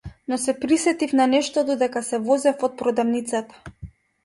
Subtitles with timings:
[0.29, 3.89] Но се присетив на нешто додека се возев од продавницата.